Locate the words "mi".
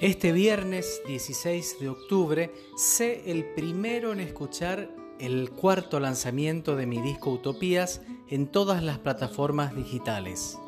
6.84-7.00